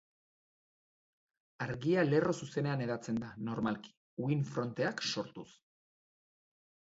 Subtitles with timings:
[1.65, 3.93] Argia lerro zuzenean hedatzen da, normalki,
[4.29, 5.47] uhin-fronteak sortuz.